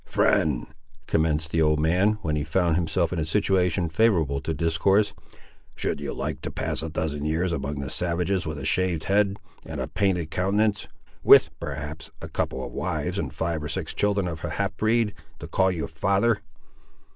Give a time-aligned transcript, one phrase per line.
[0.03, 0.65] "Friend,"
[1.05, 5.13] commenced the old man, when he found himself in a situation favourable to discourse,
[5.75, 9.37] "should you like to pass a dozen years among the savages with a shaved head,
[9.63, 10.87] and a painted countenance,
[11.21, 15.13] with, perhaps, a couple of wives and five or six children of the half breed,
[15.37, 16.39] to call you father?"